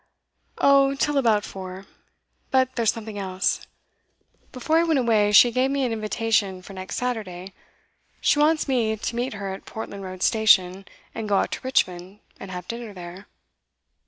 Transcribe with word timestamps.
'Till 0.57 1.15
about 1.15 1.43
four. 1.45 1.85
But 2.49 2.73
there's 2.75 2.91
something 2.91 3.19
else. 3.19 3.67
Before 4.51 4.79
I 4.79 4.83
went 4.83 4.97
away 4.97 5.31
she 5.31 5.51
gave 5.51 5.69
me 5.69 5.85
an 5.85 5.93
invitation 5.93 6.63
for 6.63 6.73
next 6.73 6.95
Saturday. 6.95 7.53
She 8.19 8.39
wants 8.39 8.67
me 8.67 8.97
to 8.97 9.15
meet 9.15 9.33
her 9.33 9.53
at 9.53 9.65
Portland 9.65 10.01
Road 10.03 10.23
Station, 10.23 10.85
and 11.13 11.29
go 11.29 11.37
out 11.37 11.51
to 11.51 11.61
Richmond, 11.61 12.19
and 12.39 12.49
have 12.49 12.67
dinner 12.67 12.95
there. 12.95 13.27